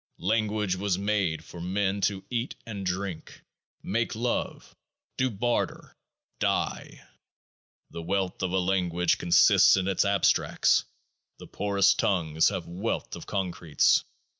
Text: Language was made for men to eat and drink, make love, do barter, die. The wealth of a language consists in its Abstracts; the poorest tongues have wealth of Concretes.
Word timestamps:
Language 0.17 0.75
was 0.75 0.97
made 0.97 1.45
for 1.45 1.61
men 1.61 2.01
to 2.01 2.23
eat 2.31 2.55
and 2.65 2.83
drink, 2.83 3.43
make 3.83 4.15
love, 4.15 4.75
do 5.15 5.29
barter, 5.29 5.95
die. 6.39 7.03
The 7.91 8.01
wealth 8.01 8.41
of 8.41 8.51
a 8.51 8.57
language 8.57 9.19
consists 9.19 9.77
in 9.77 9.87
its 9.87 10.03
Abstracts; 10.03 10.85
the 11.37 11.45
poorest 11.45 11.99
tongues 11.99 12.49
have 12.49 12.65
wealth 12.65 13.15
of 13.15 13.27
Concretes. 13.27 14.03